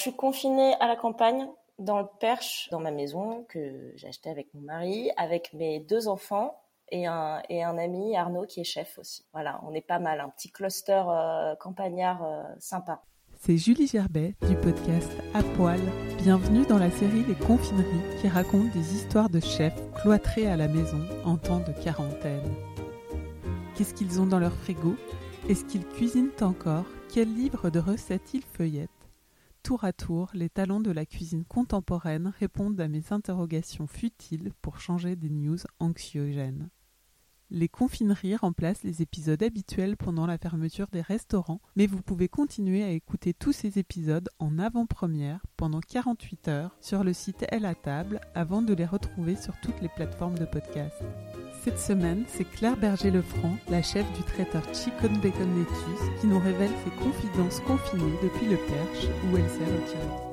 [0.00, 1.46] Je suis confinée à la campagne,
[1.78, 6.08] dans le Perche, dans ma maison que j'ai achetée avec mon mari, avec mes deux
[6.08, 6.58] enfants
[6.90, 9.26] et un, et un ami, Arnaud, qui est chef aussi.
[9.34, 13.02] Voilà, on est pas mal, un petit cluster euh, campagnard euh, sympa.
[13.42, 15.80] C'est Julie Gerbet du podcast À Poil.
[16.22, 20.68] Bienvenue dans la série Les Confineries qui raconte des histoires de chefs cloîtrés à la
[20.68, 22.54] maison en temps de quarantaine.
[23.76, 24.96] Qu'est-ce qu'ils ont dans leur frigo?
[25.50, 26.86] Est-ce qu'ils cuisinent encore?
[27.12, 28.99] Quels livres de recettes ils feuillettent?
[29.62, 34.80] Tour à tour, les talents de la cuisine contemporaine répondent à mes interrogations futiles pour
[34.80, 36.70] changer des news anxiogènes.
[37.52, 42.84] Les confineries remplacent les épisodes habituels pendant la fermeture des restaurants, mais vous pouvez continuer
[42.84, 47.74] à écouter tous ces épisodes en avant-première pendant 48 heures sur le site Elle à
[47.74, 51.02] table avant de les retrouver sur toutes les plateformes de podcast.
[51.62, 55.66] Cette semaine, c'est Claire Berger-Lefranc, la chef du traiteur Chicken Bacon
[56.18, 60.29] qui nous révèle ses confidences confinées depuis le Perche où elle s'est retirée.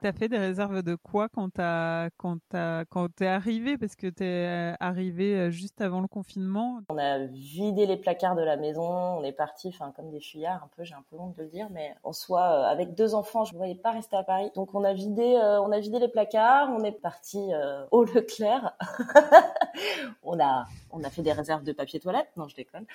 [0.00, 5.50] T'as fait des réserves de quoi quand t'es arrivé parce que t'es euh, arrivé euh,
[5.50, 6.80] juste avant le confinement.
[6.88, 10.62] On a vidé les placards de la maison, on est parti, enfin comme des fuyards
[10.62, 13.16] un peu, j'ai un peu honte de le dire, mais en soi euh, avec deux
[13.16, 15.98] enfants, je ne voyais pas rester à Paris, donc on a vidé on a vidé
[15.98, 17.50] les placards, on est parti
[17.90, 18.76] au Leclerc,
[20.22, 20.66] on a
[21.10, 22.86] fait des réserves de papier toilette, non je déconne.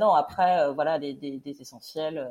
[0.00, 2.28] Non après voilà des essentiels,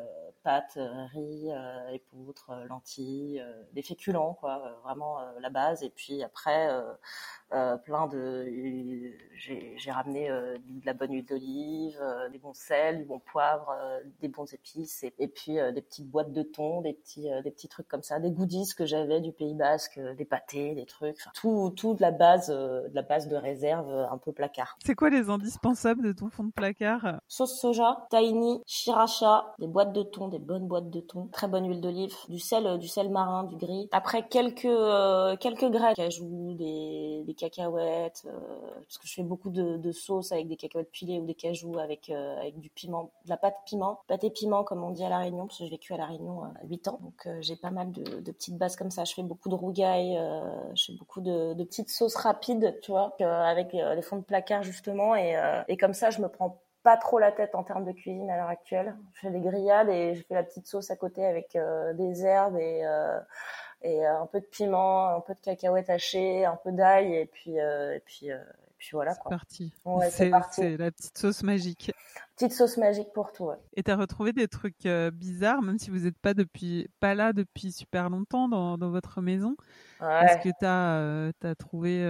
[0.48, 0.80] pâtes,
[1.12, 1.50] riz,
[1.92, 5.84] épeautres, lentilles, des féculents quoi, euh, vraiment euh, la base.
[5.84, 6.94] Et puis après, euh,
[7.50, 8.46] plein de,
[9.36, 12.00] j'ai ramené de la bonne huile d'olive,
[12.32, 13.74] des bons sels, du bon poivre,
[14.22, 17.88] des bons épices, et, puis des petites boîtes de thon, des petits, des petits trucs
[17.88, 21.94] comme ça, des goodies que j'avais du Pays Basque, des pâtés, des trucs, tout, tout
[21.94, 24.78] de la base, de la base de réserve, un peu placard.
[24.84, 29.94] C'est quoi les indispensables de ton fond de placard Sauce soja, tahini, shiracha, des boîtes
[29.94, 33.10] de thon, des bonnes boîtes de thon, très bonne huile d'olive, du sel, du sel
[33.10, 33.88] marin, du gris.
[33.92, 38.32] Après quelques euh, quelques graines, cajou, des, des cacahuètes, euh,
[38.82, 42.10] parce que je fais beaucoup de, sauces avec des cacahuètes pilées ou des cajous avec
[42.10, 45.10] euh, avec du piment, de la pâte piment, pâte et piment comme on dit à
[45.10, 47.72] la Réunion, parce que j'ai vécu à la Réunion à 8 ans, donc j'ai pas
[47.72, 49.06] mal de, petites bases comme ça.
[49.06, 50.20] Je fais beaucoup de rougailles,
[50.76, 54.64] je fais beaucoup de, de, petites sauces rapides, tu vois, avec les fonds de placard
[54.64, 55.36] justement, et,
[55.68, 58.38] et comme ça je me prends pas trop la tête en termes de cuisine à
[58.38, 58.96] l'heure actuelle.
[59.16, 61.58] Je fais des grillades et je fais la petite sauce à côté avec
[61.98, 62.86] des herbes et
[63.82, 67.26] et euh, un peu de piment, un peu de cacahuètes hachées, un peu d'ail et
[67.26, 69.30] puis euh, et puis euh, et puis voilà quoi.
[69.30, 69.74] Parti.
[69.86, 70.62] Ouais, c'est parti.
[70.62, 71.92] C'est la petite sauce magique.
[72.36, 73.46] Petite sauce magique pour tout.
[73.46, 73.58] Ouais.
[73.76, 77.72] Et t'as retrouvé des trucs bizarres, même si vous n'êtes pas depuis pas là depuis
[77.72, 79.56] super longtemps dans, dans votre maison?
[80.02, 80.26] Ouais.
[80.26, 82.04] Est-ce que t'as as trouvé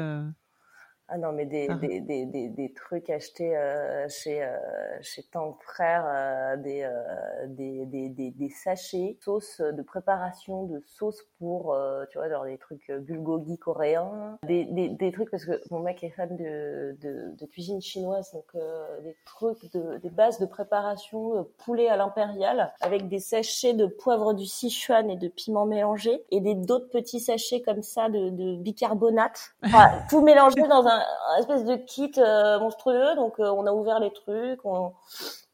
[1.09, 1.75] ah non, mais des, ah.
[1.75, 4.57] des, des, des, des, trucs achetés euh, chez, euh,
[5.01, 10.81] chez Tank Frère, euh, des, euh, des, des, des, des, sachets, sauce de préparation de
[10.85, 15.45] sauce pour, euh, tu vois, genre des trucs bulgogi coréens, des, des, des, trucs, parce
[15.45, 18.61] que mon mec est fan de, de, de cuisine chinoise, donc
[19.03, 24.33] des trucs, de, des bases de préparation poulet à l'impérial, avec des sachets de poivre
[24.33, 28.55] du Sichuan et de piment mélangé, et des d'autres petits sachets comme ça de, de
[28.57, 33.15] bicarbonate, enfin, tout mélangé dans un un, espèce de kit euh, monstrueux.
[33.15, 34.93] Donc, euh, on a ouvert les trucs, on,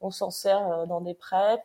[0.00, 1.62] on s'en sert euh, dans des prêts.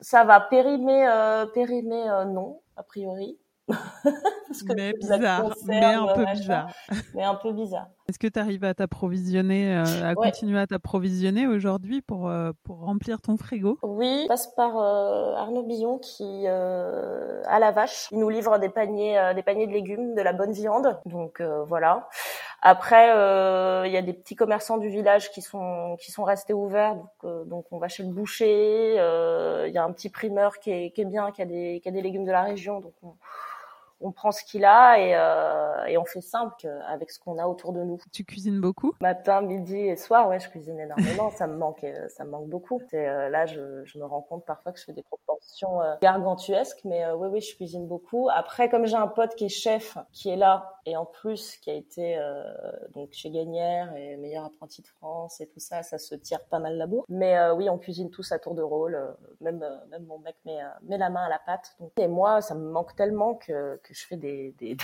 [0.00, 1.06] ça va périmer,
[1.54, 3.38] périmer non, a priori.
[4.76, 6.70] mais bizarre, mais un peu bizarre.
[7.14, 7.88] Mais un peu bizarre.
[8.08, 12.80] Est-ce que tu arrives à t'approvisionner, euh, à continuer à t'approvisionner aujourd'hui pour, euh, pour
[12.80, 13.78] remplir ton frigo?
[13.82, 19.32] Oui, passe par euh, Arnaud Billon qui à la vache, il nous livre des paniers,
[19.34, 20.98] des paniers de légumes, de la bonne viande.
[21.06, 22.08] Donc voilà.
[22.62, 23.06] Après,
[23.86, 27.48] il y a des petits commerçants du village qui sont qui sont restés ouverts, donc,
[27.48, 28.94] donc on va chez le boucher.
[29.66, 31.88] Il y a un petit primeur qui est, qui est bien, qui a des qui
[31.88, 33.14] a des légumes de la région, donc on
[34.00, 37.46] on prend ce qu'il a et, euh, et on fait simple avec ce qu'on a
[37.46, 37.98] autour de nous.
[38.12, 38.94] Tu cuisines beaucoup?
[39.00, 41.30] Matin, midi et soir, ouais, je cuisine énormément.
[41.36, 42.80] ça me manque, ça me manque beaucoup.
[42.92, 47.10] Et, là, je, je, me rends compte parfois que je fais des proportions gargantuesques, mais
[47.12, 48.28] oui, oui, je cuisine beaucoup.
[48.32, 51.70] Après, comme j'ai un pote qui est chef, qui est là et en plus qui
[51.70, 52.18] a été
[52.94, 56.58] donc chez Gagnère et meilleur apprenti de France et tout ça, ça se tire pas
[56.58, 57.04] mal la bourre.
[57.08, 58.98] Mais oui, on cuisine tous à tour de rôle.
[59.40, 61.74] même, même mon mec met, met la main à la pâte.
[61.80, 64.76] Donc, et moi, ça me manque tellement que, que je fais des, des,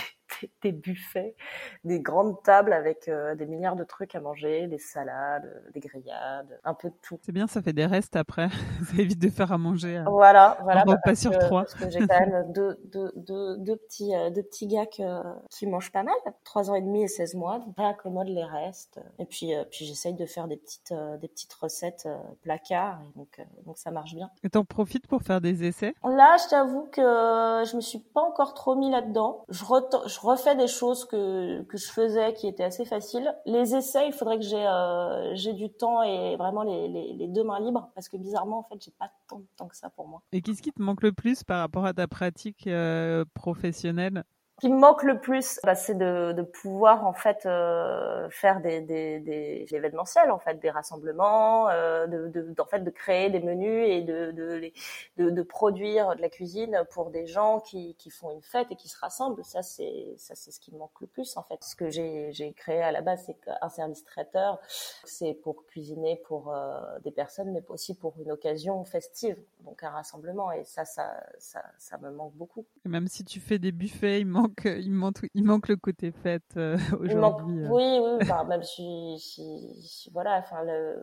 [0.61, 1.35] des, buffets,
[1.83, 6.59] des grandes tables avec euh, des milliards de trucs à manger, des salades, des grillades,
[6.63, 7.19] un peu de tout.
[7.23, 8.49] C'est bien, ça fait des restes après.
[8.85, 10.03] ça évite de faire à manger.
[10.07, 10.83] Voilà, voilà.
[10.85, 11.63] Bah, pas sur trois.
[11.63, 15.67] Parce que j'ai quand même deux, deux, deux, deux petits, euh, deux petits gars qui
[15.67, 17.59] mangent pas mal, trois ans et demi et 16 mois.
[17.59, 18.99] Donc, accommode les restes.
[19.19, 22.07] Et puis, euh, puis j'essaye de faire des petites, des petites recettes
[22.41, 22.99] placards.
[23.01, 24.29] Et donc, donc ça marche bien.
[24.43, 25.93] Et t'en profites pour faire des essais?
[26.03, 29.43] Là, je t'avoue que je me suis pas encore trop mis là-dedans.
[29.49, 29.63] Je,
[30.07, 33.33] je refais des choses que, je faisais qui étaient assez faciles.
[33.45, 37.89] Les essais, il faudrait que j'ai euh, du temps et vraiment les, deux mains libres
[37.95, 40.21] parce que bizarrement, en fait, j'ai pas tant de temps que ça pour moi.
[40.31, 44.23] Et qu'est-ce qui te manque le plus par rapport à ta pratique euh, professionnelle?
[44.59, 48.81] Qui me manque le plus, bah, c'est de, de, pouvoir en fait euh, faire des,
[48.81, 53.39] des, des, événementiels, en fait, des rassemblements, euh, de, de, en fait de créer des
[53.39, 58.31] menus et de, de, de, produire de la cuisine pour des gens qui, qui font
[58.31, 59.43] une fête et qui se rassemblent.
[59.45, 61.63] Ça c'est ça c'est ce qui me manque le plus en fait.
[61.63, 64.59] Ce que j'ai j'ai créé à la base, c'est un service traiteur,
[65.03, 69.91] c'est pour cuisiner pour euh, des personnes, mais aussi pour une occasion festive, donc un
[69.91, 70.51] rassemblement.
[70.51, 72.65] Et ça ça ça, ça me manque beaucoup.
[72.85, 76.11] Et même si tu fais des buffets, il manque il manque, il manque le côté
[76.11, 77.63] fête euh, aujourd'hui.
[77.63, 77.69] Euh.
[77.69, 80.95] Oui, oui, même si, si, voilà, enfin le,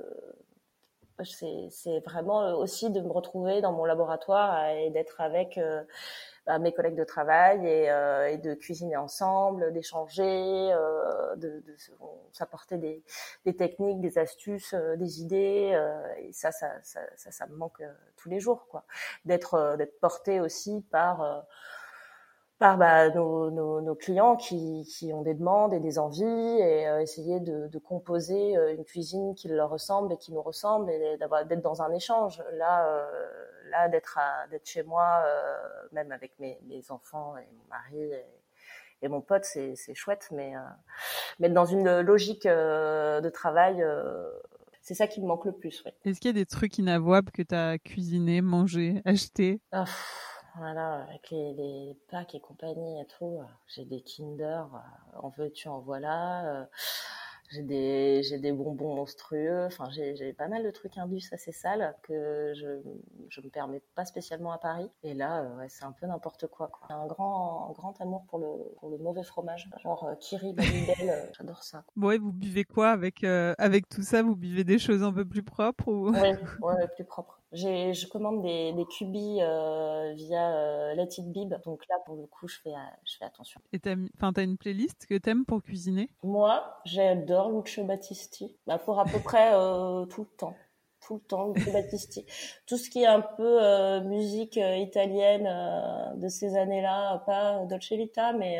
[1.23, 5.82] c'est vraiment aussi de me retrouver dans mon laboratoire et d'être avec euh,
[6.46, 7.85] bah, mes collègues de travail et,
[8.32, 10.25] et de cuisiner ensemble, d'échanger,
[11.37, 11.76] de, de
[12.32, 13.02] s'apporter des,
[13.46, 15.79] des, techniques, des astuces, des idées.
[16.19, 17.82] et ça ça, ça, ça, ça, me manque
[18.17, 18.85] tous les jours, quoi.
[19.25, 21.46] D'être d'être porté aussi par
[22.59, 26.87] par bah, nos, nos, nos, clients qui, qui, ont des demandes et des envies et
[26.87, 30.91] euh, essayer de, de, composer euh, une cuisine qui leur ressemble et qui nous ressemble
[30.91, 32.43] et d'avoir d'être dans un échange.
[32.53, 33.06] Là, euh,
[33.71, 34.19] là d'être
[34.51, 35.25] d'être chez moi,
[35.93, 38.25] même avec mes, mes, enfants et mon mari et,
[39.03, 40.53] et mon pote, c'est chouette, mais
[41.41, 43.85] mais dans une logique de travail.
[44.81, 45.83] c'est ça qui me manque le plus.
[45.85, 45.95] Ouais.
[46.05, 49.87] Est-ce qu'il y a des trucs inavouables que tu as cuisiné, mangé, acheté ah,
[50.56, 55.69] voilà, avec les, les, packs et compagnie et tout, j'ai des Kinder, euh, en veux-tu,
[55.69, 56.61] en voilà.
[56.61, 56.65] Euh,
[57.51, 59.65] j'ai des, j'ai des bonbons monstrueux.
[59.67, 62.81] Enfin, j'ai, j'ai pas mal de trucs indus assez sales que je,
[63.29, 64.91] je me permets pas spécialement à Paris.
[65.03, 66.87] Et là, euh, ouais, c'est un peu n'importe quoi, quoi.
[66.89, 68.47] J'ai un grand, un grand amour pour le,
[68.79, 69.69] pour le mauvais fromage.
[69.83, 71.85] Genre euh, Kiri, Babybel, euh, j'adore ça.
[71.97, 74.23] Bon, et vous buvez quoi avec, avec tout ça?
[74.23, 76.11] Vous buvez des choses un peu plus propres ou...
[76.11, 77.41] Oui, ouais, plus propres.
[77.55, 81.55] J'ai, je commande des, des cubis via Let It Bib.
[81.65, 82.75] Donc là, pour le coup, je fais,
[83.05, 83.61] je fais attention.
[83.73, 86.11] Et t'as, t'as une playlist que t'aimes pour cuisiner?
[86.23, 90.55] Moi, j'adore Lucio Battisti bah, pour à peu près euh, tout le temps
[91.05, 92.27] tout le temps Lucio Battisti
[92.67, 95.49] tout ce qui est un peu euh, musique euh, italienne
[96.17, 98.59] de ces années-là pas Dolce Vita mais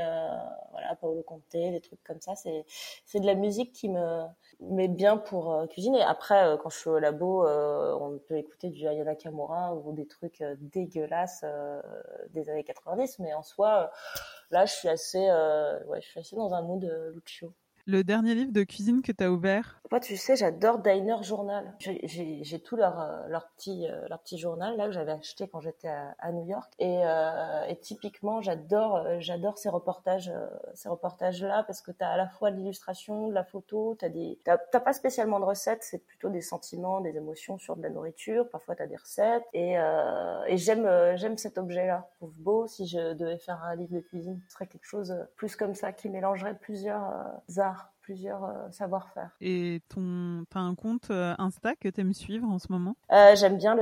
[0.71, 2.65] voilà Paolo Conte des trucs comme ça c'est
[3.05, 4.25] c'est de la musique qui me
[4.61, 6.03] met bien pour cuisiner.
[6.03, 10.43] Après quand je suis au labo on peut écouter du Ayana Kamura ou des trucs
[10.61, 11.45] dégueulasses
[12.31, 13.91] des années 90 mais en soi
[14.51, 15.31] là je suis assez
[15.89, 17.55] ouais je suis assez dans un mood Lucio
[17.87, 19.81] le dernier livre de cuisine que tu as ouvert?
[19.91, 21.73] Moi, tu sais, j'adore Diner Journal.
[21.79, 25.61] J'ai tout leur, euh, leur, petit, euh, leur petit journal là que j'avais acheté quand
[25.61, 26.73] j'étais à, New York.
[26.79, 30.33] Et, euh, et typiquement, j'adore euh, j'adore ces reportages
[30.75, 33.97] ces reportages là parce que tu as à la fois de l'illustration, de la photo,
[34.01, 34.39] tu des
[34.73, 38.49] pas spécialement de recettes, c'est plutôt des sentiments, des émotions sur de la nourriture.
[38.51, 39.45] Parfois, tu as des recettes.
[39.53, 42.09] Et, et j'aime j'aime cet objet-là.
[42.13, 42.67] Je trouve beau.
[42.67, 45.93] Si je devais faire un livre de cuisine, ce serait quelque chose plus comme ça
[45.93, 47.03] qui mélangerait plusieurs
[47.59, 47.94] arts revoir.
[48.05, 49.31] Plusieurs euh, savoir-faire.
[49.41, 52.97] Et ton, t'as un compte euh, Insta que tu aimes suivre en ce moment?
[53.11, 53.75] Euh, J'aime bien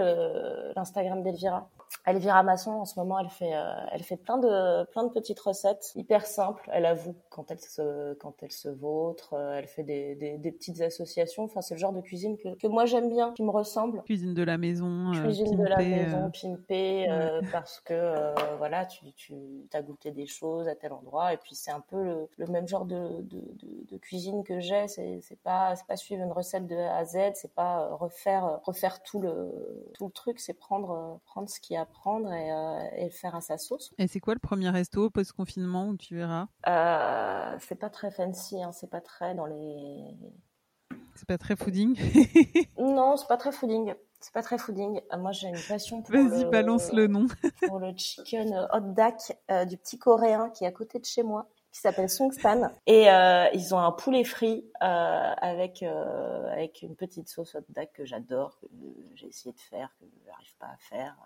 [0.76, 1.68] l'Instagram d'Elvira.
[2.06, 5.38] Elvira Masson, en ce moment, elle fait, euh, elle fait plein de, plein de petites
[5.38, 6.68] recettes hyper simples.
[6.72, 9.34] Elle avoue quand elle se, quand elle se vautre.
[9.34, 11.44] Euh, elle fait des, des, des, petites associations.
[11.44, 14.02] Enfin, c'est le genre de cuisine que, que moi j'aime bien, qui me ressemble.
[14.02, 15.12] Cuisine de la maison.
[15.12, 17.06] Cuisine de la maison, pimpée,
[17.52, 19.34] parce que voilà, tu, tu
[19.72, 21.32] as goûté des choses à tel endroit.
[21.32, 24.11] Et puis c'est un peu le, le même genre de, de, de, de cuisine
[24.44, 24.88] que j'ai.
[24.88, 27.18] C'est, pas, c'est pas suivre une recette de A à Z.
[27.34, 30.40] C'est pas refaire, refaire tout le, tout le truc.
[30.40, 33.92] C'est prendre, prendre ce qui a reprendre et, euh, et, le faire à sa sauce.
[33.98, 36.48] Et c'est quoi le premier resto post-confinement où tu verras?
[36.66, 40.16] Euh, C'est pas très fancy, hein, c'est pas très dans les...
[41.14, 41.96] C'est pas très fooding?
[42.78, 43.94] Non, c'est pas très fooding.
[44.20, 45.00] C'est pas très fooding.
[45.12, 47.26] Euh, moi, j'ai une passion pour Vas-y, balance le nom.
[47.66, 51.22] pour le chicken hot dak euh, du petit coréen qui est à côté de chez
[51.22, 52.70] moi qui s'appelle Songstan.
[52.86, 57.88] Et euh, ils ont un poulet frit euh, avec euh, avec une petite sauce dog
[57.94, 58.66] que j'adore que
[59.14, 61.16] j'ai essayé de faire que je pas à faire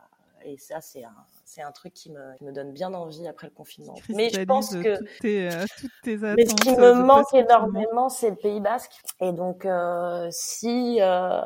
[0.46, 3.46] et ça c'est un c'est un truc qui me, qui me donne bien envie après
[3.46, 3.94] le confinement.
[4.08, 7.32] Mais je pense que toutes tes, euh, toutes tes attentes, mais ce qui me manque
[7.32, 8.92] énormément, c'est le Pays Basque.
[9.20, 11.40] Et donc, euh, si euh,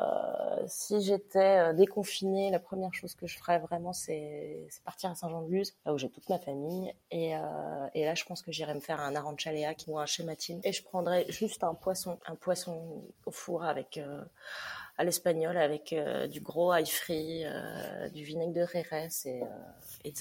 [0.67, 5.75] si j'étais euh, déconfinée, la première chose que je ferais vraiment, c'est partir à Saint-Jean-de-Luz,
[5.85, 6.93] là où j'ai toute ma famille.
[7.11, 7.41] Et, euh,
[7.95, 10.61] et là, je pense que j'irais me faire un aranchalea ou un chematine.
[10.65, 14.23] Et je prendrais juste un poisson, un poisson au four avec euh,
[14.99, 19.47] à l'espagnol avec euh, du gros ail frit, euh, du vinaigre de Rérès et, euh,
[20.05, 20.13] et.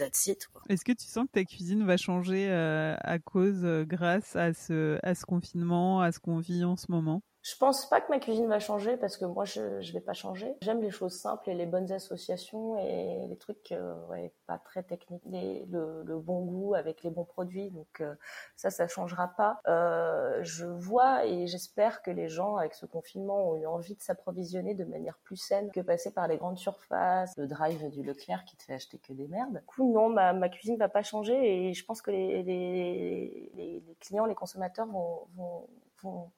[0.69, 4.99] Est-ce que tu sens que ta cuisine va changer euh, à cause, grâce à ce,
[5.03, 7.21] à ce confinement, à ce qu'on vit en ce moment?
[7.49, 10.13] Je pense pas que ma cuisine va changer parce que moi je je vais pas
[10.13, 10.55] changer.
[10.61, 14.83] J'aime les choses simples et les bonnes associations et les trucs euh, ouais pas très
[14.83, 17.71] techniques, les, le, le, bon goût avec les bons produits.
[17.71, 18.13] Donc euh,
[18.55, 19.59] ça ça changera pas.
[19.67, 24.01] Euh, je vois et j'espère que les gens avec ce confinement ont eu envie de
[24.01, 28.45] s'approvisionner de manière plus saine que passer par les grandes surfaces, le drive du Leclerc
[28.45, 29.59] qui te fait acheter que des merdes.
[29.59, 33.51] Du coup non ma ma cuisine va pas changer et je pense que les les,
[33.55, 35.67] les, les clients les consommateurs vont vont,
[36.03, 36.31] vont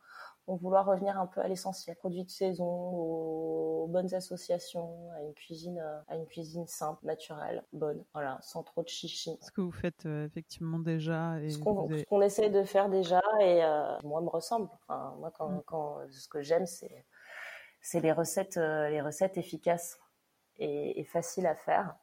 [0.47, 5.33] vont vouloir revenir un peu à l'essentiel, produits de saison, aux bonnes associations, à une
[5.33, 9.37] cuisine, à une cuisine simple, naturelle, bonne, voilà, sans trop de chichi.
[9.41, 11.39] Ce que vous faites euh, effectivement déjà.
[11.41, 12.05] Et ce qu'on avez...
[12.05, 14.69] qu essaie de faire déjà et euh, moi me ressemble.
[14.73, 15.63] Enfin, moi quand, mm.
[15.65, 17.05] quand ce que j'aime c'est
[17.81, 19.99] c'est les recettes euh, les recettes efficaces
[20.57, 21.95] et, et faciles à faire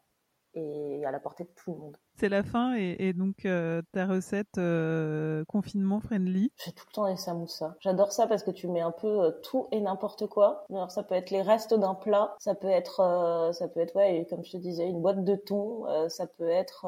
[0.54, 1.96] et à la portée de tout le monde.
[2.16, 6.50] C'est la fin et, et donc euh, ta recette euh, confinement friendly.
[6.64, 7.76] J'ai tout le temps les samoussas.
[7.78, 10.64] J'adore ça parce que tu mets un peu euh, tout et n'importe quoi.
[10.68, 13.94] Alors ça peut être les restes d'un plat, ça peut être euh, ça peut être
[13.94, 16.86] ouais comme je te disais une boîte de thon, euh, ça peut être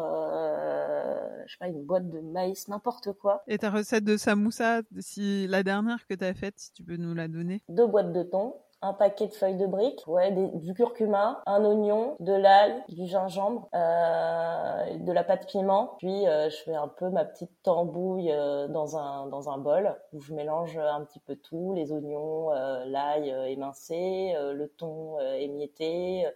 [1.47, 3.43] je sais pas une boîte de maïs, n'importe quoi.
[3.47, 6.97] Et ta recette de samoussa, si la dernière que tu as faite, si tu peux
[6.97, 7.63] nous la donner.
[7.69, 12.17] Deux boîtes de thon, un paquet de feuilles de briques, ouais, du curcuma, un oignon,
[12.19, 15.97] de l'ail, du gingembre, euh, de la pâte piment.
[15.99, 19.95] Puis euh, je fais un peu ma petite tambouille euh, dans un dans un bol
[20.13, 26.27] où je mélange un petit peu tout, les oignons, euh, l'ail émincé, le thon émietté,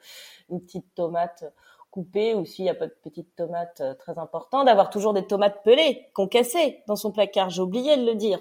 [0.51, 1.45] une petite tomate
[1.91, 5.63] coupée ou s'il n'y a pas de petites tomates, très important d'avoir toujours des tomates
[5.63, 7.51] pelées, concassées dans son placard.
[7.51, 8.41] J'ai oublié de le dire.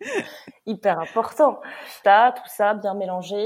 [0.66, 1.60] Hyper important.
[2.04, 3.36] T'as tout ça bien mélangé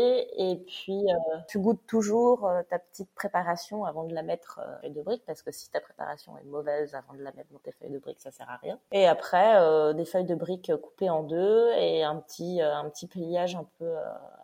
[0.50, 4.80] et puis euh, tu goûtes toujours euh, ta petite préparation avant de la mettre euh,
[4.82, 7.58] feuille de briques parce que si ta préparation est mauvaise avant de la mettre dans
[7.58, 8.78] tes feuilles de briques, ça sert à rien.
[8.92, 13.08] Et après euh, des feuilles de briques coupées en deux et un petit un petit
[13.08, 13.92] pliage un peu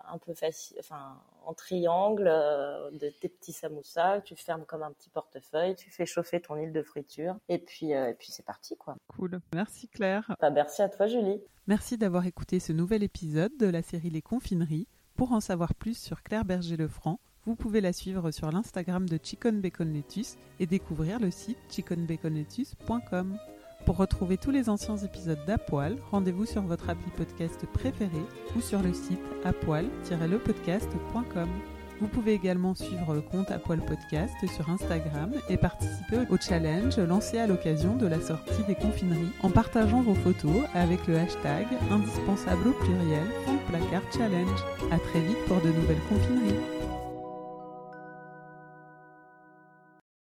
[0.08, 4.92] un peu facile, enfin en triangle euh, de tes petits samoussas, tu fermes comme un
[4.92, 8.44] petit portefeuille, tu fais chauffer ton huile de friture et puis euh, et puis c'est
[8.44, 8.96] parti quoi.
[9.08, 9.40] Cool.
[9.52, 10.34] Merci Claire.
[10.40, 11.42] Bah, merci à toi Julie.
[11.66, 14.88] Merci d'avoir écouté ce nouvel épisode de la série Les Confineries.
[15.16, 19.60] Pour en savoir plus sur Claire Berger-Lefranc, vous pouvez la suivre sur l'Instagram de Chicken
[19.60, 23.38] Bacon Lettuce et découvrir le site chickenbaconlettuce.com.
[23.84, 28.22] Pour retrouver tous les anciens épisodes d'Apoil, rendez-vous sur votre appli podcast préféré
[28.56, 31.48] ou sur le site apoil-lepodcast.com.
[32.00, 37.38] Vous pouvez également suivre le compte Apoil Podcast sur Instagram et participer au challenge lancé
[37.38, 42.68] à l'occasion de la sortie des confineries en partageant vos photos avec le hashtag indispensable
[42.68, 43.26] au pluriel
[43.68, 44.60] Placard Challenge.
[44.90, 46.73] À très vite pour de nouvelles confineries.